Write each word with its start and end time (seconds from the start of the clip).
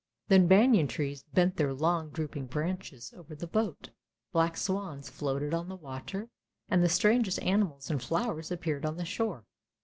Then 0.29 0.47
banian 0.49 0.87
trees 0.89 1.25
bent 1.31 1.57
their 1.57 1.75
long 1.75 2.09
droop 2.09 2.35
ing 2.35 2.47
branches 2.47 3.13
over 3.15 3.35
the 3.35 3.45
boat, 3.45 3.91
black 4.31 4.57
swans 4.57 5.11
floated 5.11 5.53
on 5.53 5.69
the 5.69 5.75
water, 5.75 6.27
and 6.69 6.81
the 6.83 6.89
strangest 6.89 7.39
animals 7.43 7.91
and 7.91 8.01
flowers 8.01 8.49
appeared 8.49 8.83
on 8.83 8.97
the 8.97 9.05
shore. 9.05 9.45